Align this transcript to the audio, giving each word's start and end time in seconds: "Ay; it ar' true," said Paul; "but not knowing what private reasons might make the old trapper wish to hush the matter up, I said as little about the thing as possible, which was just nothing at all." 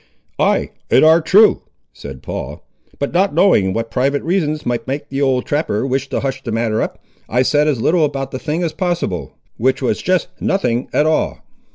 "Ay; 0.39 0.71
it 0.89 1.03
ar' 1.03 1.21
true," 1.21 1.61
said 1.93 2.23
Paul; 2.23 2.65
"but 2.97 3.13
not 3.13 3.35
knowing 3.35 3.71
what 3.71 3.91
private 3.91 4.23
reasons 4.23 4.65
might 4.65 4.87
make 4.87 5.09
the 5.09 5.21
old 5.21 5.45
trapper 5.45 5.85
wish 5.85 6.09
to 6.09 6.21
hush 6.21 6.41
the 6.41 6.51
matter 6.51 6.81
up, 6.81 6.97
I 7.29 7.43
said 7.43 7.67
as 7.67 7.79
little 7.81 8.03
about 8.03 8.31
the 8.31 8.39
thing 8.39 8.63
as 8.63 8.73
possible, 8.73 9.33
which 9.57 9.79
was 9.79 10.01
just 10.01 10.29
nothing 10.39 10.89
at 10.91 11.05
all." 11.05 11.43